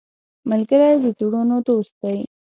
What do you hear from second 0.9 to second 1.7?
د زړونو